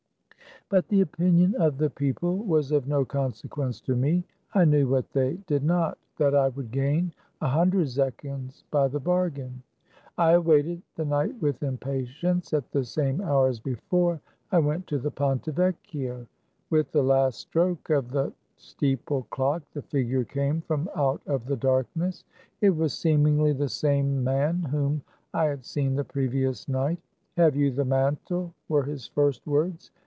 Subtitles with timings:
[0.69, 4.23] But the opinion of the people was of no conse quence to me.
[4.53, 8.99] I knew what they did not; that I would gain a hundred zechins by the
[9.01, 9.63] bargain.
[10.17, 12.53] I awaited the night with impatience.
[12.53, 14.21] At the same hour as before
[14.53, 16.25] I went to the Ponte Yecchio.
[16.69, 21.57] With the last stroke of the steeple clock the figure came from out of the
[21.57, 22.23] darkness.
[22.61, 25.01] It was, seemingly, the same man whom
[25.33, 26.99] I had seen the previous night."
[27.35, 29.91] Have you the mantle?" were his first words.